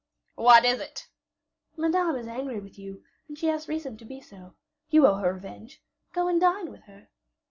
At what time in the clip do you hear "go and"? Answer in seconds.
6.11-6.41